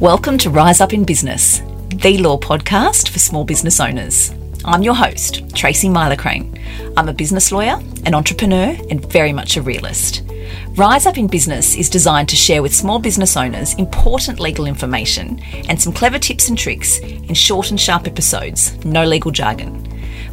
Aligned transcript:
Welcome 0.00 0.38
to 0.38 0.50
Rise 0.50 0.80
Up 0.80 0.92
in 0.92 1.04
Business, 1.04 1.60
the 1.88 2.18
law 2.18 2.36
podcast 2.36 3.10
for 3.10 3.20
small 3.20 3.44
business 3.44 3.78
owners. 3.78 4.34
I'm 4.64 4.82
your 4.82 4.94
host, 4.94 5.54
Tracy 5.54 5.88
Crane. 6.16 6.60
I'm 6.96 7.08
a 7.08 7.12
business 7.12 7.52
lawyer, 7.52 7.80
an 8.04 8.12
entrepreneur, 8.12 8.76
and 8.90 9.10
very 9.12 9.32
much 9.32 9.56
a 9.56 9.62
realist. 9.62 10.24
Rise 10.70 11.06
Up 11.06 11.16
in 11.16 11.28
Business 11.28 11.76
is 11.76 11.88
designed 11.88 12.28
to 12.30 12.36
share 12.36 12.60
with 12.60 12.74
small 12.74 12.98
business 12.98 13.36
owners 13.36 13.74
important 13.74 14.40
legal 14.40 14.66
information 14.66 15.40
and 15.68 15.80
some 15.80 15.92
clever 15.92 16.18
tips 16.18 16.48
and 16.48 16.58
tricks 16.58 16.98
in 16.98 17.32
short 17.32 17.70
and 17.70 17.80
sharp 17.80 18.08
episodes, 18.08 18.84
no 18.84 19.04
legal 19.04 19.30
jargon. 19.30 19.80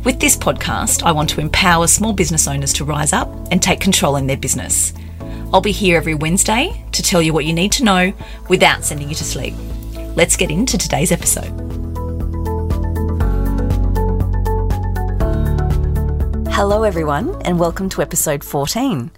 With 0.04 0.20
this 0.20 0.36
podcast, 0.36 1.04
I 1.04 1.12
want 1.12 1.30
to 1.30 1.40
empower 1.40 1.86
small 1.86 2.14
business 2.14 2.48
owners 2.48 2.74
to 2.74 2.84
rise 2.84 3.14
up 3.14 3.30
and 3.52 3.62
take 3.62 3.80
control 3.80 4.16
in 4.16 4.26
their 4.26 4.38
business. 4.38 4.92
I'll 5.54 5.60
be 5.60 5.74
here 5.74 5.98
every 5.98 6.14
Wednesday 6.14 6.86
to 6.94 7.04
tell 7.04 7.22
you 7.22 7.34
what 7.34 7.44
you 7.44 7.52
need 7.52 7.74
to 7.74 7.84
know 7.84 8.14
without 8.48 8.86
sending 8.86 9.10
you 9.10 9.16
to 9.16 9.24
sleep. 9.26 9.54
Let's 10.16 10.38
get 10.38 10.50
into 10.50 10.78
today's 10.78 11.12
episode. 11.12 11.52
Hello, 16.54 16.84
everyone, 16.84 17.42
and 17.42 17.60
welcome 17.60 17.90
to 17.90 18.02
episode 18.02 18.46
14. 18.46 19.12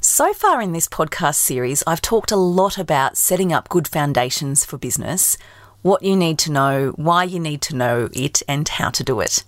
So 0.00 0.32
far 0.32 0.60
in 0.60 0.72
this 0.72 0.88
podcast 0.88 1.36
series, 1.36 1.84
I've 1.86 2.02
talked 2.02 2.32
a 2.32 2.36
lot 2.36 2.76
about 2.76 3.16
setting 3.16 3.52
up 3.52 3.68
good 3.68 3.86
foundations 3.86 4.64
for 4.64 4.76
business, 4.76 5.38
what 5.82 6.02
you 6.02 6.16
need 6.16 6.40
to 6.40 6.50
know, 6.50 6.94
why 6.96 7.22
you 7.22 7.38
need 7.38 7.62
to 7.62 7.76
know 7.76 8.08
it, 8.12 8.42
and 8.48 8.68
how 8.68 8.90
to 8.90 9.04
do 9.04 9.20
it. 9.20 9.44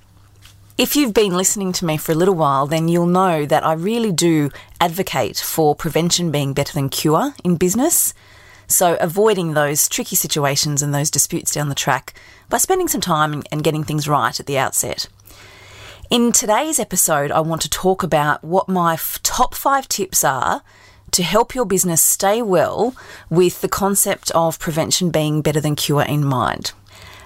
If 0.79 0.97
you've 0.97 1.13
been 1.13 1.37
listening 1.37 1.73
to 1.73 1.85
me 1.85 1.99
for 1.99 2.13
a 2.13 2.15
little 2.15 2.35
while, 2.35 2.67
then 2.67 2.89
you'll 2.89 3.05
know 3.05 3.45
that 3.45 3.65
I 3.65 3.75
really 3.75 4.11
do 4.11 4.51
advocate 4.81 5.37
for 5.37 5.75
prevention 5.75 6.31
being 6.31 6.55
better 6.55 6.73
than 6.73 6.89
cure 6.89 7.35
in 7.45 7.57
business. 7.57 8.15
So, 8.69 8.97
avoiding 8.99 9.53
those 9.53 9.87
tricky 9.87 10.17
situations 10.17 10.81
and 10.81 10.95
those 10.95 11.11
disputes 11.11 11.53
down 11.53 11.69
the 11.69 11.75
track 11.75 12.15
by 12.49 12.57
spending 12.57 12.89
some 12.89 13.03
time 13.03 13.43
and 13.53 13.63
getting 13.63 13.85
things 13.85 14.09
right 14.09 14.41
at 14.41 14.47
the 14.47 14.57
outset. 14.57 15.09
In 16.09 16.33
today's 16.33 16.79
episode, 16.79 17.31
I 17.31 17.41
want 17.41 17.61
to 17.63 17.71
talk 17.71 18.03
about 18.03 18.43
what 18.43 18.67
my 18.67 18.95
f- 18.95 19.21
top 19.23 19.55
five 19.55 19.89
tips 19.89 20.25
are 20.25 20.63
to 21.11 21.23
help 21.23 21.55
your 21.55 21.67
business 21.67 22.01
stay 22.01 22.41
well 22.41 22.97
with 23.29 23.61
the 23.61 23.69
concept 23.69 24.31
of 24.31 24.59
prevention 24.59 25.11
being 25.11 25.43
better 25.43 25.61
than 25.61 25.77
cure 25.77 26.03
in 26.03 26.25
mind. 26.25 26.73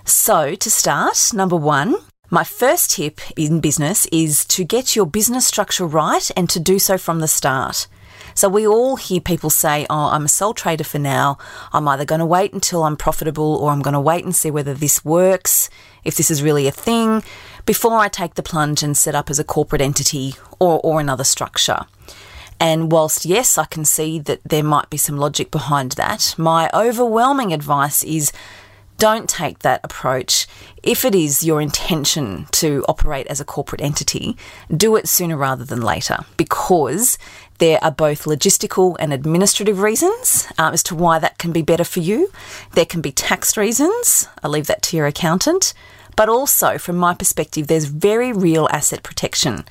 So, 0.04 0.56
to 0.56 0.70
start, 0.70 1.30
number 1.32 1.56
one, 1.56 1.94
my 2.30 2.44
first 2.44 2.90
tip 2.92 3.20
in 3.36 3.60
business 3.60 4.06
is 4.06 4.44
to 4.46 4.64
get 4.64 4.96
your 4.96 5.06
business 5.06 5.46
structure 5.46 5.86
right 5.86 6.30
and 6.36 6.50
to 6.50 6.60
do 6.60 6.78
so 6.78 6.98
from 6.98 7.20
the 7.20 7.28
start. 7.28 7.86
So 8.34 8.48
we 8.48 8.66
all 8.66 8.96
hear 8.96 9.20
people 9.20 9.48
say, 9.48 9.86
Oh, 9.88 10.10
I'm 10.10 10.24
a 10.24 10.28
sole 10.28 10.52
trader 10.52 10.84
for 10.84 10.98
now. 10.98 11.38
I'm 11.72 11.86
either 11.88 12.04
going 12.04 12.18
to 12.18 12.26
wait 12.26 12.52
until 12.52 12.82
I'm 12.82 12.96
profitable 12.96 13.56
or 13.56 13.70
I'm 13.70 13.80
going 13.80 13.94
to 13.94 14.00
wait 14.00 14.24
and 14.24 14.34
see 14.34 14.50
whether 14.50 14.74
this 14.74 15.04
works, 15.04 15.70
if 16.04 16.16
this 16.16 16.30
is 16.30 16.42
really 16.42 16.66
a 16.66 16.72
thing, 16.72 17.22
before 17.64 17.96
I 17.96 18.08
take 18.08 18.34
the 18.34 18.42
plunge 18.42 18.82
and 18.82 18.96
set 18.96 19.14
up 19.14 19.30
as 19.30 19.38
a 19.38 19.44
corporate 19.44 19.80
entity 19.80 20.34
or, 20.58 20.80
or 20.82 21.00
another 21.00 21.24
structure. 21.24 21.86
And 22.58 22.90
whilst, 22.90 23.24
yes, 23.24 23.58
I 23.58 23.66
can 23.66 23.84
see 23.84 24.18
that 24.20 24.40
there 24.44 24.64
might 24.64 24.90
be 24.90 24.96
some 24.96 25.16
logic 25.16 25.50
behind 25.50 25.92
that, 25.92 26.34
my 26.36 26.70
overwhelming 26.72 27.52
advice 27.52 28.02
is 28.02 28.32
don't 28.98 29.28
take 29.28 29.60
that 29.60 29.80
approach. 29.84 30.46
If 30.82 31.04
it 31.04 31.14
is 31.14 31.44
your 31.44 31.60
intention 31.60 32.46
to 32.52 32.84
operate 32.88 33.26
as 33.26 33.40
a 33.40 33.44
corporate 33.44 33.80
entity, 33.80 34.36
do 34.74 34.96
it 34.96 35.08
sooner 35.08 35.36
rather 35.36 35.64
than 35.64 35.80
later 35.80 36.18
because 36.36 37.18
there 37.58 37.82
are 37.82 37.90
both 37.90 38.24
logistical 38.24 38.96
and 38.98 39.12
administrative 39.12 39.80
reasons 39.80 40.46
uh, 40.58 40.70
as 40.72 40.82
to 40.84 40.94
why 40.94 41.18
that 41.18 41.38
can 41.38 41.52
be 41.52 41.62
better 41.62 41.84
for 41.84 42.00
you. 42.00 42.30
There 42.72 42.86
can 42.86 43.00
be 43.00 43.12
tax 43.12 43.56
reasons. 43.56 44.28
I 44.42 44.48
leave 44.48 44.66
that 44.66 44.82
to 44.82 44.96
your 44.96 45.06
accountant. 45.06 45.72
But 46.16 46.28
also, 46.30 46.78
from 46.78 46.96
my 46.96 47.14
perspective, 47.14 47.66
there's 47.66 47.84
very 47.84 48.32
real 48.32 48.68
asset 48.72 49.02
protection. 49.02 49.66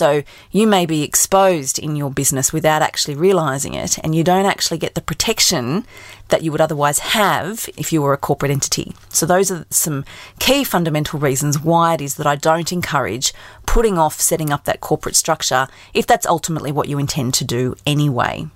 So 0.00 0.22
you 0.50 0.66
may 0.66 0.86
be 0.86 1.02
exposed 1.02 1.78
in 1.78 1.94
your 1.94 2.10
business 2.10 2.54
without 2.54 2.80
actually 2.80 3.16
realizing 3.16 3.74
it, 3.74 3.98
and 3.98 4.14
you 4.14 4.24
don't 4.24 4.46
actually 4.46 4.78
get 4.78 4.94
the 4.94 5.02
protection 5.02 5.84
that 6.28 6.42
you 6.42 6.50
would 6.52 6.60
otherwise 6.62 7.00
have 7.00 7.68
if 7.76 7.92
you 7.92 8.00
were 8.00 8.14
a 8.14 8.16
corporate 8.16 8.50
entity. 8.50 8.94
So 9.10 9.26
those 9.26 9.50
are 9.50 9.66
some 9.68 10.06
key 10.38 10.64
fundamental 10.64 11.20
reasons 11.20 11.60
why 11.60 11.92
it 11.92 12.00
is 12.00 12.14
that 12.14 12.26
I 12.26 12.34
don't 12.34 12.72
encourage 12.72 13.34
putting 13.66 13.98
off 13.98 14.18
setting 14.18 14.50
up 14.50 14.64
that 14.64 14.80
corporate 14.80 15.16
structure 15.16 15.68
if 15.92 16.06
that's 16.06 16.24
ultimately 16.24 16.72
what 16.72 16.88
you 16.88 16.98
intend 16.98 17.34
to 17.34 17.44
do 17.44 17.74
anyway. 17.84 18.46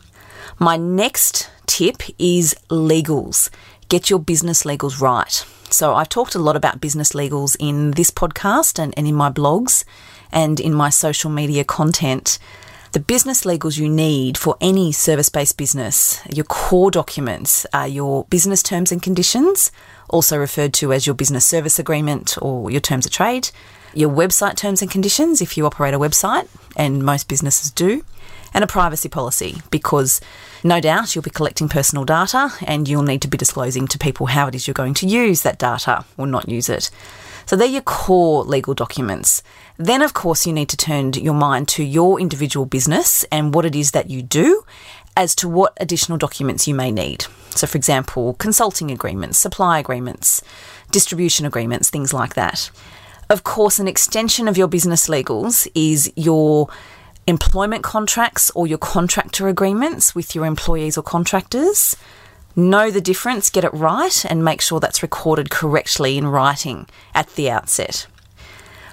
My 0.59 0.78
next 0.78 1.50
tip 1.66 1.99
is 2.19 2.55
legals. 2.71 3.50
Get 3.91 4.09
your 4.09 4.19
business 4.19 4.62
legals 4.62 4.99
right. 4.99 5.44
So, 5.69 5.94
I've 5.94 6.09
talked 6.09 6.34
a 6.34 6.38
lot 6.38 6.56
about 6.56 6.81
business 6.81 7.12
legals 7.12 7.55
in 7.61 7.91
this 7.91 8.11
podcast 8.11 8.78
and, 8.78 8.94
and 8.97 9.06
in 9.06 9.15
my 9.15 9.28
blogs 9.28 9.84
and 10.34 10.60
in 10.60 10.74
my 10.74 10.90
social 10.90 11.30
media 11.30 11.64
content. 11.64 12.38
The 12.92 13.00
business 13.00 13.44
legals 13.44 13.78
you 13.78 13.88
need 13.88 14.36
for 14.36 14.56
any 14.60 14.92
service 14.92 15.28
based 15.28 15.56
business, 15.56 16.20
your 16.30 16.44
core 16.44 16.90
documents 16.90 17.66
are 17.72 17.88
your 17.88 18.24
business 18.26 18.62
terms 18.62 18.92
and 18.92 19.02
conditions, 19.02 19.72
also 20.10 20.36
referred 20.36 20.74
to 20.74 20.92
as 20.92 21.06
your 21.06 21.14
business 21.14 21.46
service 21.46 21.78
agreement 21.78 22.36
or 22.42 22.70
your 22.70 22.80
terms 22.80 23.06
of 23.06 23.10
trade, 23.10 23.50
your 23.94 24.10
website 24.10 24.56
terms 24.56 24.82
and 24.82 24.90
conditions 24.90 25.40
if 25.40 25.56
you 25.56 25.66
operate 25.66 25.94
a 25.94 25.98
website, 25.98 26.46
and 26.76 27.02
most 27.04 27.26
businesses 27.26 27.70
do, 27.70 28.04
and 28.52 28.62
a 28.62 28.68
privacy 28.68 29.08
policy 29.08 29.60
because 29.70 30.20
no 30.62 30.80
doubt 30.80 31.14
you'll 31.14 31.22
be 31.22 31.30
collecting 31.30 31.68
personal 31.68 32.04
data 32.04 32.52
and 32.64 32.88
you'll 32.88 33.02
need 33.02 33.22
to 33.22 33.28
be 33.28 33.36
disclosing 33.36 33.88
to 33.88 33.98
people 33.98 34.26
how 34.26 34.46
it 34.46 34.54
is 34.54 34.66
you're 34.68 34.74
going 34.74 34.94
to 34.94 35.06
use 35.06 35.42
that 35.42 35.58
data 35.58 36.04
or 36.16 36.26
not 36.26 36.48
use 36.48 36.68
it. 36.68 36.90
So 37.47 37.56
they're 37.56 37.66
your 37.69 37.82
core 37.82 38.44
legal 38.44 38.75
documents. 38.75 39.43
Then, 39.77 40.03
of 40.03 40.15
course, 40.15 40.47
you 40.47 40.53
need 40.53 40.69
to 40.71 40.77
turn 40.77 41.12
your 41.15 41.34
mind 41.34 41.69
to 41.69 41.84
your 41.84 42.21
individual 42.21 42.66
business 42.66 43.25
and 43.32 43.55
what 43.55 43.66
it 43.66 43.75
is 43.75 43.91
that 43.91 44.10
you 44.10 44.22
do 44.22 44.65
as 45.16 45.34
to 45.37 45.49
what 45.49 45.77
additional 45.81 46.19
documents 46.19 46.66
you 46.66 46.75
may 46.75 46.91
need. 46.91 47.27
So, 47.50 47.66
for 47.66 47.77
example, 47.77 48.34
consulting 48.34 48.91
agreements, 48.91 49.38
supply 49.38 49.78
agreements, 49.78 50.43
distribution 50.91 51.47
agreements, 51.47 51.91
things 51.91 52.12
like 52.12 52.34
that. 52.34 52.71
Of 53.31 53.44
course, 53.44 53.78
an 53.78 53.88
extension 53.88 54.49
of 54.49 54.59
your 54.59 54.69
business 54.69 55.09
legals 55.09 55.69
is 55.75 56.12
your 56.16 56.69
employment 57.26 57.82
contracts 57.82 58.50
or 58.50 58.66
your 58.66 58.78
contractor 58.78 59.49
agreements 59.49 60.15
with 60.15 60.34
your 60.34 60.44
employees 60.44 60.99
or 60.99 61.03
contractors. 61.03 61.97
Know 62.56 62.88
the 62.88 63.00
difference, 63.00 63.50
get 63.50 63.65
it 63.65 63.75
right, 63.75 64.25
and 64.26 64.44
make 64.44 64.60
sure 64.60 64.78
that's 64.78 65.03
recorded 65.03 65.50
correctly 65.50 66.16
in 66.16 66.28
writing 66.28 66.87
at 67.12 67.34
the 67.34 67.50
outset. 67.50 68.06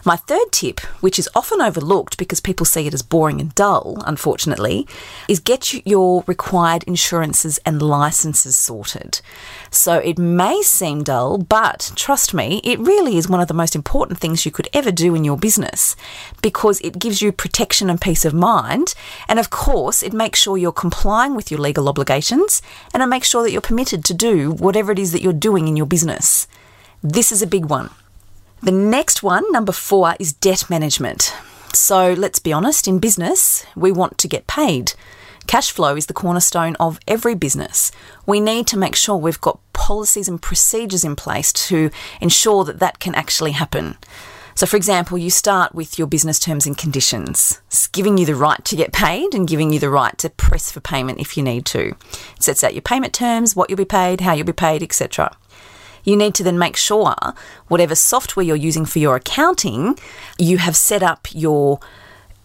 My 0.04 0.16
third 0.16 0.52
tip, 0.52 0.80
which 1.02 1.20
is 1.20 1.30
often 1.36 1.62
overlooked 1.62 2.18
because 2.18 2.40
people 2.40 2.66
see 2.66 2.88
it 2.88 2.94
as 2.94 3.04
boring 3.04 3.40
and 3.40 3.54
dull, 3.54 4.02
unfortunately, 4.08 4.88
is 5.28 5.40
get 5.40 5.86
your 5.86 6.24
required 6.26 6.84
insurances 6.84 7.60
and 7.68 7.82
licenses 7.82 8.56
sorted. 8.56 9.22
So 9.70 9.96
it 9.98 10.18
may 10.18 10.64
seem 10.64 11.04
dull, 11.04 11.38
but 11.38 11.92
trust 11.96 12.34
me, 12.34 12.62
it 12.64 12.80
really 12.80 13.18
is 13.18 13.30
one 13.30 13.42
of 13.42 13.48
the 13.48 13.54
most 13.54 13.76
important 13.76 14.20
things 14.20 14.44
you 14.44 14.52
could 14.52 14.70
ever 14.74 14.92
do 14.92 15.14
in 15.14 15.24
your 15.24 15.38
business 15.38 15.96
because 16.42 16.82
it 16.82 16.98
gives 16.98 17.22
you 17.22 17.32
protection 17.32 17.88
and 17.88 18.02
peace 18.02 18.26
of 18.26 18.34
mind. 18.34 18.96
And 19.28 19.38
of 19.38 19.52
course, 19.52 20.02
it 20.02 20.14
makes 20.14 20.40
sure 20.40 20.58
you're 20.58 20.72
complying 20.72 21.36
with 21.36 21.52
your 21.52 21.60
legal 21.60 21.88
obligations 21.88 22.64
and 22.92 23.04
it 23.04 23.08
makes 23.08 23.30
sure 23.30 23.44
that 23.44 23.52
you're 23.52 23.62
permitted 23.62 24.04
to 24.06 24.16
do 24.16 24.52
whatever 24.52 24.92
it 24.92 25.00
is 25.00 25.12
that 25.12 25.22
you're 25.22 25.32
doing 25.32 25.68
in 25.68 25.78
your 25.78 25.86
business. 25.86 26.48
This 27.04 27.32
is 27.32 27.44
a 27.44 27.48
big 27.48 27.66
one. 27.66 27.92
The 28.64 28.72
next 28.72 29.24
one, 29.24 29.52
number 29.52 29.72
four, 29.72 30.14
is 30.20 30.34
debt 30.34 30.70
management. 30.70 31.34
So 31.74 32.14
let's 32.14 32.38
be 32.38 32.54
honest, 32.54 32.88
in 32.88 33.00
business, 33.00 33.66
we 33.76 33.92
want 33.92 34.20
to 34.20 34.28
get 34.28 34.46
paid. 34.46 34.94
Cash 35.48 35.72
flow 35.72 35.96
is 35.96 36.06
the 36.06 36.14
cornerstone 36.14 36.76
of 36.80 37.00
every 37.08 37.34
business. 37.34 37.92
We 38.28 38.40
need 38.40 38.68
to 38.68 38.78
make 38.78 38.96
sure 38.96 39.18
we've 39.18 39.42
got 39.42 39.60
policies 39.74 40.28
and 40.28 40.40
procedures 40.40 41.04
in 41.04 41.16
place 41.16 41.52
to 41.54 41.90
ensure 42.22 42.64
that 42.66 42.78
that 42.78 43.00
can 43.00 43.16
actually 43.16 43.54
happen. 43.54 43.98
So, 44.54 44.68
for 44.68 44.78
example, 44.78 45.18
you 45.18 45.32
start 45.32 45.74
with 45.74 45.98
your 45.98 46.08
business 46.08 46.38
terms 46.38 46.68
and 46.68 46.78
conditions, 46.78 47.62
it's 47.66 47.88
giving 47.88 48.20
you 48.20 48.28
the 48.28 48.36
right 48.36 48.64
to 48.66 48.76
get 48.76 48.94
paid 48.94 49.34
and 49.34 49.48
giving 49.48 49.74
you 49.74 49.80
the 49.80 49.90
right 49.90 50.16
to 50.20 50.30
press 50.30 50.70
for 50.70 50.82
payment 50.82 51.20
if 51.20 51.36
you 51.36 51.42
need 51.42 51.66
to. 51.68 51.96
It 52.36 52.44
sets 52.44 52.64
out 52.64 52.76
your 52.76 52.84
payment 52.84 53.16
terms, 53.16 53.56
what 53.56 53.72
you'll 53.72 53.78
be 53.78 53.86
paid, 53.86 54.22
how 54.22 54.34
you'll 54.34 54.46
be 54.46 54.54
paid, 54.54 54.84
etc 54.84 55.36
you 56.04 56.16
need 56.16 56.36
to 56.36 56.44
then 56.44 56.58
make 56.58 56.76
sure 56.76 57.16
whatever 57.68 57.96
software 57.96 58.46
you're 58.46 58.56
using 58.56 58.86
for 58.86 59.00
your 59.00 59.16
accounting, 59.16 59.98
you 60.38 60.58
have 60.58 60.76
set 60.76 61.04
up 61.04 61.28
your 61.32 61.80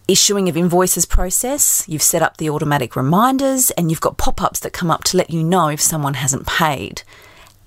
issuing 0.08 0.48
of 0.48 0.56
invoices 0.56 1.04
process, 1.04 1.84
you've 1.88 2.02
set 2.02 2.22
up 2.22 2.36
the 2.36 2.48
automatic 2.48 2.94
reminders, 2.94 3.70
and 3.72 3.90
you've 3.90 4.00
got 4.00 4.18
pop 4.18 4.40
ups 4.40 4.60
that 4.60 4.72
come 4.72 4.90
up 4.90 5.04
to 5.04 5.16
let 5.16 5.30
you 5.30 5.42
know 5.42 5.68
if 5.68 5.80
someone 5.80 6.14
hasn't 6.14 6.46
paid. 6.46 7.02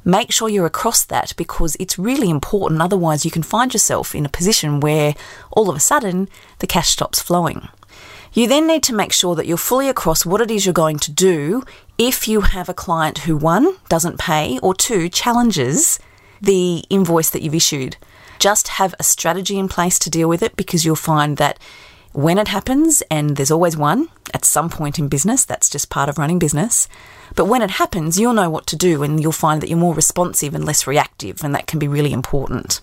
Make 0.05 0.31
sure 0.31 0.47
you're 0.47 0.65
across 0.65 1.03
that 1.05 1.33
because 1.35 1.75
it's 1.79 1.99
really 1.99 2.29
important, 2.29 2.81
otherwise, 2.81 3.25
you 3.25 3.31
can 3.31 3.43
find 3.43 3.73
yourself 3.73 4.15
in 4.15 4.25
a 4.25 4.29
position 4.29 4.79
where 4.79 5.13
all 5.51 5.69
of 5.69 5.75
a 5.75 5.81
sudden 5.81 6.29
the 6.59 6.67
cash 6.67 6.89
stops 6.89 7.21
flowing. 7.21 7.67
You 8.31 8.47
then 8.47 8.67
need 8.67 8.83
to 8.83 8.95
make 8.95 9.11
sure 9.11 9.35
that 9.35 9.45
you're 9.45 9.57
fully 9.57 9.89
across 9.89 10.25
what 10.25 10.41
it 10.41 10.51
is 10.51 10.65
you're 10.65 10.73
going 10.73 10.99
to 10.99 11.11
do 11.11 11.63
If 12.01 12.29
you 12.29 12.39
have 12.39 12.69
a 12.69 12.73
client 12.73 13.17
who, 13.19 13.35
one, 13.35 13.75
doesn't 13.89 14.17
pay, 14.17 14.57
or 14.59 14.73
two, 14.73 15.09
challenges 15.09 15.99
the 16.39 16.85
invoice 16.89 17.29
that 17.31 17.41
you've 17.41 17.53
issued, 17.53 17.97
just 18.39 18.69
have 18.69 18.95
a 18.97 19.03
strategy 19.03 19.59
in 19.59 19.67
place 19.67 19.99
to 19.99 20.09
deal 20.09 20.29
with 20.29 20.41
it 20.41 20.55
because 20.55 20.85
you'll 20.85 20.95
find 20.95 21.35
that 21.35 21.59
when 22.13 22.37
it 22.37 22.47
happens, 22.47 23.03
and 23.11 23.35
there's 23.35 23.51
always 23.51 23.75
one 23.75 24.07
at 24.33 24.45
some 24.45 24.69
point 24.69 24.97
in 24.97 25.09
business, 25.09 25.43
that's 25.43 25.69
just 25.69 25.89
part 25.89 26.07
of 26.07 26.17
running 26.17 26.39
business. 26.39 26.87
But 27.35 27.47
when 27.47 27.61
it 27.61 27.71
happens, 27.71 28.17
you'll 28.17 28.31
know 28.31 28.49
what 28.49 28.65
to 28.67 28.77
do 28.77 29.03
and 29.03 29.21
you'll 29.21 29.33
find 29.33 29.61
that 29.61 29.67
you're 29.67 29.77
more 29.77 29.93
responsive 29.93 30.55
and 30.55 30.63
less 30.63 30.87
reactive, 30.87 31.43
and 31.43 31.53
that 31.53 31.67
can 31.67 31.79
be 31.79 31.89
really 31.89 32.13
important. 32.13 32.79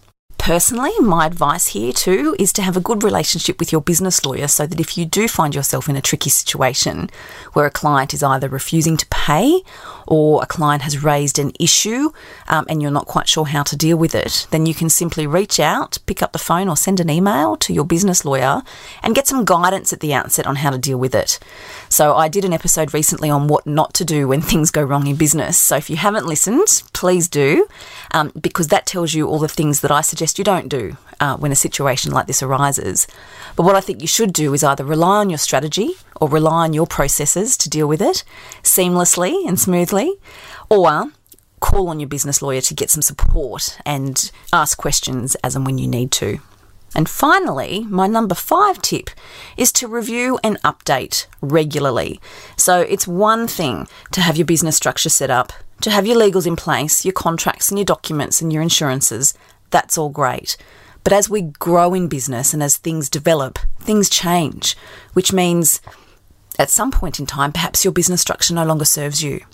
Personally, 0.47 0.93
my 1.01 1.27
advice 1.27 1.67
here 1.67 1.93
too 1.93 2.37
is 2.39 2.53
to 2.53 2.63
have 2.63 2.77
a 2.77 2.81
good 2.81 3.03
relationship 3.03 3.59
with 3.59 3.73
your 3.73 3.81
business 3.81 4.25
lawyer 4.25 4.47
so 4.47 4.65
that 4.65 4.79
if 4.79 4.97
you 4.97 5.05
do 5.05 5.27
find 5.27 5.57
yourself 5.57 5.89
in 5.89 5.97
a 5.97 6.01
tricky 6.01 6.31
situation 6.31 7.11
where 7.53 7.67
a 7.67 7.71
client 7.71 8.15
is 8.15 8.23
either 8.23 8.49
refusing 8.49 8.97
to 8.97 9.07
pay 9.07 9.63
or 10.07 10.41
a 10.41 10.47
client 10.47 10.83
has 10.83 11.03
raised 11.03 11.41
an 11.41 11.51
issue 11.59 12.11
um, 12.47 12.65
and 12.69 12.81
you're 12.81 12.93
not 12.93 13.07
quite 13.07 13.29
sure 13.29 13.47
how 13.47 13.65
to 13.65 13.77
deal 13.77 13.97
with 13.97 14.15
it, 14.15 14.47
then 14.53 14.67
you 14.67 14.73
can 14.73 14.89
simply 14.89 15.27
reach 15.27 15.59
out, 15.59 15.99
pick 16.07 16.23
up 16.23 16.31
the 16.31 16.39
phone, 16.39 16.69
or 16.69 16.77
send 16.77 17.01
an 17.01 17.11
email 17.11 17.57
to 17.57 17.75
your 17.75 17.85
business 17.85 18.25
lawyer 18.25 18.63
and 19.03 19.17
get 19.17 19.27
some 19.27 19.45
guidance 19.45 19.93
at 19.93 19.99
the 19.99 20.15
outset 20.15 20.47
on 20.47 20.55
how 20.55 20.71
to 20.71 20.79
deal 20.79 20.97
with 20.97 21.13
it. 21.13 21.41
So, 21.89 22.15
I 22.15 22.29
did 22.29 22.45
an 22.45 22.53
episode 22.53 22.95
recently 22.95 23.31
on 23.31 23.49
what 23.49 23.67
not 23.67 23.95
to 23.95 24.05
do 24.05 24.29
when 24.29 24.43
things 24.43 24.71
go 24.71 24.85
wrong 24.85 25.09
in 25.09 25.17
business. 25.17 25.59
So, 25.59 25.75
if 25.75 25.91
you 25.91 25.97
haven't 25.97 26.27
listened, 26.27 26.85
please 26.93 27.27
do, 27.27 27.67
um, 28.13 28.31
because 28.41 28.69
that 28.69 28.87
tells 28.87 29.13
you 29.13 29.27
all 29.27 29.41
the 29.41 29.49
things 29.49 29.81
that 29.81 29.91
I 29.91 30.03
suggest 30.03 30.36
you 30.39 30.45
don't 30.45 30.69
do 30.69 30.97
uh, 31.21 31.37
when 31.37 31.53
a 31.53 31.57
situation 31.57 32.13
like 32.13 32.27
this 32.27 32.43
arises. 32.43 33.07
But 33.55 33.65
what 33.65 33.77
I 33.77 33.81
think 33.81 34.01
you 34.01 34.07
should 34.07 34.33
do 34.33 34.53
is 34.55 34.63
either 34.63 34.85
rely 34.85 35.19
on 35.19 35.31
your 35.31 35.39
strategy 35.39 35.93
or 36.21 36.29
rely 36.29 36.65
on 36.65 36.73
your 36.73 36.87
processes 36.87 37.57
to 37.59 37.71
deal 37.71 37.87
with 37.87 38.03
it 38.03 38.25
seamlessly 38.63 39.47
and 39.47 39.59
smoothly, 39.59 40.15
or 40.69 41.11
call 41.61 41.89
on 41.89 42.01
your 42.01 42.09
business 42.09 42.43
lawyer 42.43 42.61
to 42.61 42.75
get 42.75 42.91
some 42.91 43.03
support 43.03 43.79
and 43.85 44.31
ask 44.53 44.77
questions 44.77 45.35
as 45.37 45.57
and 45.57 45.65
when 45.65 45.79
you 45.79 45.89
need 45.89 46.13
to. 46.13 46.39
And 46.95 47.09
finally, 47.09 47.85
my 47.85 48.07
number 48.07 48.35
five 48.35 48.81
tip 48.81 49.11
is 49.57 49.71
to 49.73 49.89
review 49.89 50.39
and 50.43 50.61
update 50.63 51.27
regularly. 51.41 52.21
So 52.57 52.81
it's 52.81 53.07
one 53.07 53.47
thing 53.49 53.87
to 54.13 54.21
have 54.23 54.37
your 54.37 54.47
business 54.47 54.77
structure 54.77 55.11
set 55.11 55.31
up, 55.31 55.53
to 55.83 55.91
have 55.91 56.07
your 56.07 56.17
legals 56.17 56.47
in 56.47 56.57
place, 56.57 57.05
your 57.05 57.13
contracts 57.13 57.69
and 57.69 57.79
your 57.79 57.85
documents 57.85 58.41
and 58.41 58.51
your 58.51 58.63
insurances, 58.63 59.35
that's 59.71 59.99
all 59.99 60.09
great. 60.09 60.57
But 61.05 61.13
as 61.13 61.31
we 61.31 61.43
grow 61.43 61.95
in 61.95 62.09
business 62.09 62.53
and 62.53 62.63
as 62.63 62.77
things 62.77 63.09
develop, 63.09 63.59
things 63.81 64.09
change, 64.09 64.77
which 65.13 65.33
means 65.33 65.81
at 66.59 66.71
some 66.71 66.91
point 66.91 67.21
in 67.21 67.27
time, 67.27 67.53
perhaps 67.53 67.85
your 67.85 67.93
business 67.93 68.21
structure 68.21 68.55
no 68.55 68.65
longer 68.65 68.85
serves 68.85 69.23
you. 69.23 69.45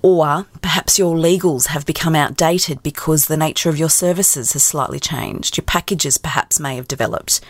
Or 0.00 0.46
perhaps 0.62 0.98
your 0.98 1.16
legals 1.16 1.66
have 1.66 1.84
become 1.84 2.14
outdated 2.14 2.82
because 2.82 3.26
the 3.26 3.36
nature 3.36 3.68
of 3.68 3.76
your 3.76 3.90
services 3.90 4.52
has 4.52 4.62
slightly 4.62 5.00
changed. 5.00 5.56
Your 5.56 5.64
packages 5.64 6.18
perhaps 6.18 6.60
may 6.60 6.76
have 6.76 6.86
developed, 6.86 7.40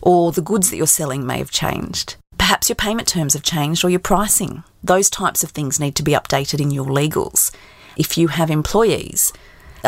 or 0.00 0.32
the 0.32 0.40
goods 0.40 0.70
that 0.70 0.76
you're 0.76 0.86
selling 0.86 1.26
may 1.26 1.38
have 1.38 1.50
changed. 1.50 2.16
Perhaps 2.38 2.70
your 2.70 2.76
payment 2.76 3.06
terms 3.08 3.34
have 3.34 3.42
changed 3.42 3.84
or 3.84 3.90
your 3.90 4.00
pricing. 4.00 4.64
Those 4.82 5.10
types 5.10 5.44
of 5.44 5.50
things 5.50 5.78
need 5.78 5.94
to 5.96 6.02
be 6.02 6.12
updated 6.12 6.60
in 6.60 6.70
your 6.70 6.86
legals. 6.86 7.54
If 7.96 8.16
you 8.16 8.28
have 8.28 8.50
employees, 8.50 9.32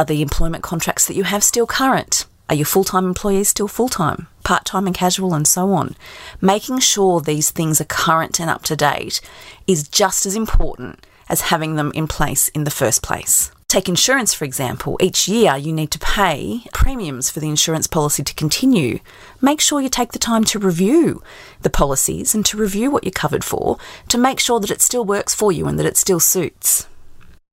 are 0.01 0.05
the 0.05 0.23
employment 0.23 0.63
contracts 0.63 1.07
that 1.07 1.15
you 1.15 1.25
have 1.25 1.45
still 1.45 1.67
current? 1.67 2.25
Are 2.49 2.55
your 2.55 2.65
full 2.65 2.85
time 2.85 3.05
employees 3.05 3.51
still 3.51 3.69
full 3.69 3.91
time, 3.91 4.29
part 4.45 4.65
time 4.65 4.87
and 4.87 4.97
casual, 4.97 5.35
and 5.35 5.47
so 5.47 5.73
on? 5.73 5.95
Making 6.41 6.79
sure 6.79 7.21
these 7.21 7.51
things 7.51 7.83
are 7.83 7.85
current 7.85 8.41
and 8.41 8.49
up 8.49 8.63
to 8.65 8.77
date 8.77 9.21
is 9.67 9.87
just 9.87 10.25
as 10.25 10.35
important 10.35 11.07
as 11.29 11.43
having 11.43 11.77
them 11.77 11.93
in 11.95 12.09
place 12.09 12.49
in 12.49 12.65
the 12.65 12.71
first 12.71 13.03
place. 13.03 13.53
Take 13.69 13.91
insurance, 13.91 14.33
for 14.33 14.47
example. 14.47 14.97
Each 15.03 15.29
year 15.29 15.55
you 15.59 15.71
need 15.71 15.91
to 15.91 15.99
pay 15.99 16.63
premiums 16.73 17.29
for 17.29 17.41
the 17.41 17.51
insurance 17.51 17.87
policy 17.87 18.25
to 18.25 18.35
continue. 18.35 19.01
Make 19.43 19.61
sure 19.61 19.83
you 19.83 19.91
take 19.91 20.13
the 20.13 20.19
time 20.19 20.45
to 20.45 20.59
review 20.59 21.23
the 21.61 21.71
policies 21.71 22.35
and 22.35 22.45
to 22.47 22.57
review 22.57 22.91
what 22.91 23.05
you're 23.05 23.13
covered 23.13 23.45
for 23.45 23.77
to 24.09 24.17
make 24.17 24.41
sure 24.41 24.61
that 24.61 24.71
it 24.71 24.81
still 24.81 25.05
works 25.05 25.35
for 25.35 25.53
you 25.53 25.67
and 25.67 25.79
that 25.79 25.87
it 25.87 25.99
still 25.99 26.21
suits. 26.21 26.89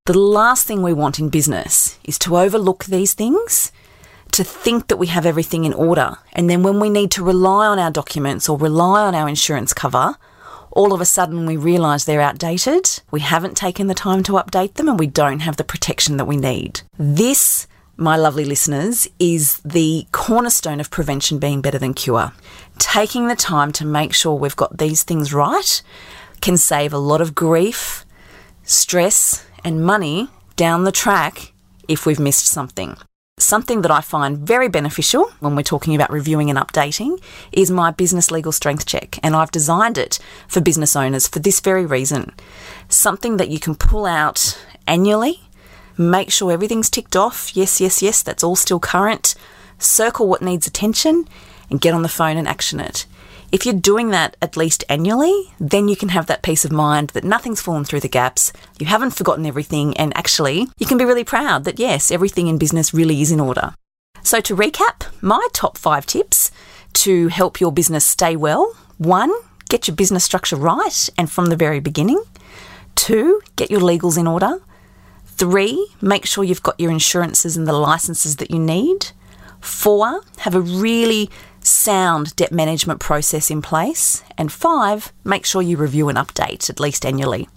The 0.07 0.18
last 0.18 0.65
thing 0.65 0.81
we 0.81 0.94
want 0.94 1.19
in 1.19 1.27
business 1.27 2.00
is 2.06 2.18
to 2.19 2.38
overlook 2.38 2.86
these 2.86 3.13
things, 3.13 3.74
to 4.31 4.42
think 4.45 4.88
that 4.88 4.95
we 4.95 5.07
have 5.07 5.25
everything 5.25 5.65
in 5.65 5.74
order, 5.74 6.15
and 6.31 6.50
then 6.50 6.63
when 6.63 6.80
we 6.80 6.89
need 6.89 7.12
to 7.12 7.25
rely 7.25 7.68
on 7.68 7.77
our 7.77 7.92
documents 7.92 8.48
or 8.48 8.57
rely 8.57 9.01
on 9.01 9.13
our 9.13 9.27
insurance 9.27 9.74
cover, 9.74 10.15
all 10.71 10.94
of 10.94 11.01
a 11.01 11.06
sudden 11.06 11.45
we 11.45 11.57
realise 11.57 12.06
they're 12.06 12.21
outdated, 12.21 13.01
we 13.12 13.19
haven't 13.19 13.57
taken 13.57 13.88
the 13.88 13.94
time 13.94 14.24
to 14.24 14.39
update 14.39 14.75
them, 14.75 14.88
and 14.88 14.98
we 14.98 15.07
don't 15.07 15.42
have 15.42 15.57
the 15.57 15.65
protection 15.65 16.15
that 16.15 16.24
we 16.24 16.38
need. 16.38 16.80
This, 16.98 17.68
my 17.98 18.15
lovely 18.15 18.45
listeners, 18.45 19.10
is 19.19 19.57
the 19.65 20.07
cornerstone 20.13 20.80
of 20.80 20.89
prevention 20.89 21.38
being 21.38 21.60
better 21.60 21.80
than 21.80 21.94
cure. 21.94 22.31
Taking 22.80 23.27
the 23.27 23.36
time 23.36 23.74
to 23.74 23.86
make 23.86 24.13
sure 24.13 24.36
we've 24.36 24.56
got 24.56 24.77
these 24.77 25.03
things 25.03 25.33
right 25.33 25.81
can 26.39 26.56
save 26.56 26.94
a 26.94 26.98
lot 26.98 27.19
of 27.19 27.36
grief, 27.36 28.06
stress, 28.67 29.45
and 29.63 29.83
money 29.83 30.27
down 30.57 30.83
the 30.83 30.91
track 30.91 31.53
if 31.87 32.05
we've 32.05 32.19
missed 32.19 32.45
something. 32.45 32.97
Something 33.39 33.81
that 33.81 33.91
I 33.91 34.01
find 34.01 34.37
very 34.39 34.67
beneficial 34.67 35.31
when 35.39 35.55
we're 35.55 35.61
talking 35.61 35.95
about 35.95 36.11
reviewing 36.11 36.49
and 36.49 36.59
updating 36.59 37.21
is 37.51 37.71
my 37.71 37.91
business 37.91 38.29
legal 38.29 38.51
strength 38.51 38.85
check, 38.85 39.19
and 39.23 39.35
I've 39.35 39.51
designed 39.51 39.97
it 39.97 40.19
for 40.47 40.59
business 40.59 40.95
owners 40.95 41.27
for 41.27 41.39
this 41.39 41.61
very 41.61 41.85
reason. 41.85 42.33
Something 42.89 43.37
that 43.37 43.49
you 43.49 43.59
can 43.59 43.75
pull 43.75 44.05
out 44.05 44.59
annually, 44.85 45.39
make 45.97 46.29
sure 46.29 46.51
everything's 46.51 46.89
ticked 46.89 47.15
off. 47.15 47.55
Yes, 47.55 47.79
yes, 47.79 48.01
yes, 48.01 48.21
that's 48.21 48.43
all 48.43 48.55
still 48.55 48.79
current. 48.79 49.33
Circle 49.79 50.27
what 50.27 50.41
needs 50.41 50.67
attention 50.67 51.25
and 51.69 51.79
get 51.79 51.93
on 51.93 52.01
the 52.01 52.09
phone 52.09 52.35
and 52.35 52.47
action 52.47 52.79
it. 52.81 53.05
If 53.51 53.65
you're 53.65 53.75
doing 53.75 54.09
that 54.09 54.35
at 54.41 54.57
least 54.57 54.83
annually, 54.89 55.53
then 55.59 55.88
you 55.88 55.95
can 55.95 56.09
have 56.09 56.25
that 56.25 56.44
peace 56.44 56.65
of 56.65 56.71
mind 56.71 57.11
that 57.11 57.23
nothing's 57.23 57.61
fallen 57.61 57.85
through 57.85 58.01
the 58.01 58.09
gaps, 58.09 58.51
you 58.77 58.85
haven't 58.88 59.15
forgotten 59.15 59.45
everything, 59.45 59.95
and 59.97 60.15
actually, 60.17 60.67
you 60.77 60.85
can 60.85 60.97
be 60.97 61.05
really 61.05 61.23
proud 61.23 61.63
that 61.63 61.79
yes, 61.79 62.11
everything 62.11 62.47
in 62.47 62.57
business 62.57 62.94
really 62.94 63.21
is 63.21 63.31
in 63.31 63.39
order. 63.39 63.73
So, 64.21 64.41
to 64.41 64.55
recap, 64.55 65.05
my 65.21 65.47
top 65.53 65.77
five 65.77 66.05
tips 66.05 66.51
to 66.94 67.29
help 67.29 67.61
your 67.61 67.71
business 67.71 68.05
stay 68.05 68.35
well 68.35 68.75
one, 68.97 69.31
get 69.69 69.88
your 69.88 69.95
business 69.95 70.23
structure 70.23 70.55
right 70.55 71.09
and 71.17 71.29
from 71.29 71.45
the 71.47 71.55
very 71.55 71.79
beginning. 71.79 72.21
Two, 72.95 73.41
get 73.55 73.69
your 73.69 73.81
legals 73.81 74.17
in 74.17 74.27
order. 74.27 74.59
Three, 75.25 75.88
make 76.01 76.25
sure 76.25 76.43
you've 76.43 76.63
got 76.63 76.79
your 76.79 76.91
insurances 76.91 77.55
and 77.55 77.67
the 77.67 77.74
licenses 77.74 78.38
that 78.38 78.50
you 78.50 78.60
need. 78.60 79.12
Four, 79.62 80.22
have 80.39 80.55
a 80.55 80.62
really 80.62 81.29
sound 81.67 82.36
debt 82.36 82.51
management 82.51 83.00
process 83.00 83.51
in 83.51 83.62
place. 83.62 84.24
And 84.38 84.51
five, 84.51 85.13
make 85.24 85.45
sure 85.45 85.62
you 85.62 85.77
review 85.77 86.09
and 86.09 86.17
update 86.17 86.69
at 86.69 86.79
least 86.79 87.05
annually. 87.05 87.47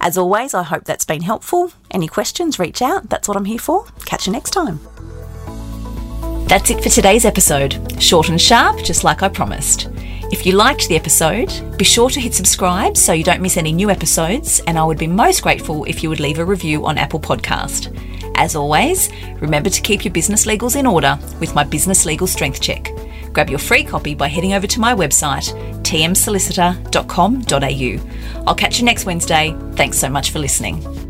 As 0.00 0.18
always, 0.18 0.54
I 0.54 0.62
hope 0.62 0.84
that's 0.84 1.04
been 1.04 1.22
helpful. 1.22 1.72
Any 1.90 2.08
questions, 2.08 2.58
reach 2.58 2.82
out. 2.82 3.08
That's 3.08 3.28
what 3.28 3.36
I'm 3.36 3.46
here 3.46 3.58
for. 3.58 3.86
Catch 4.04 4.26
you 4.26 4.32
next 4.32 4.50
time. 4.50 4.80
That's 6.46 6.70
it 6.70 6.82
for 6.82 6.90
today's 6.90 7.24
episode. 7.24 8.00
Short 8.02 8.28
and 8.28 8.40
sharp, 8.40 8.84
just 8.84 9.02
like 9.02 9.22
I 9.22 9.28
promised. 9.28 9.88
If 10.30 10.44
you 10.44 10.52
liked 10.52 10.88
the 10.88 10.96
episode, 10.96 11.78
be 11.78 11.84
sure 11.84 12.10
to 12.10 12.20
hit 12.20 12.34
subscribe 12.34 12.96
so 12.96 13.12
you 13.12 13.24
don't 13.24 13.40
miss 13.40 13.56
any 13.56 13.72
new 13.72 13.88
episodes, 13.88 14.60
and 14.66 14.78
I 14.78 14.84
would 14.84 14.98
be 14.98 15.06
most 15.06 15.42
grateful 15.42 15.84
if 15.84 16.02
you 16.02 16.08
would 16.08 16.20
leave 16.20 16.38
a 16.38 16.44
review 16.44 16.86
on 16.86 16.98
Apple 16.98 17.20
Podcast. 17.20 17.96
As 18.36 18.56
always, 18.56 19.10
remember 19.40 19.70
to 19.70 19.80
keep 19.80 20.04
your 20.04 20.12
business 20.12 20.44
legals 20.44 20.76
in 20.76 20.86
order 20.86 21.18
with 21.40 21.54
my 21.54 21.62
Business 21.62 22.04
Legal 22.04 22.26
Strength 22.26 22.60
Check. 22.60 22.90
Grab 23.34 23.50
your 23.50 23.58
free 23.58 23.84
copy 23.84 24.14
by 24.14 24.28
heading 24.28 24.54
over 24.54 24.66
to 24.66 24.80
my 24.80 24.94
website, 24.94 25.52
tmsolicitor.com.au. 25.82 28.44
I'll 28.46 28.54
catch 28.54 28.78
you 28.78 28.86
next 28.86 29.04
Wednesday. 29.04 29.54
Thanks 29.72 29.98
so 29.98 30.08
much 30.08 30.30
for 30.30 30.38
listening. 30.38 31.03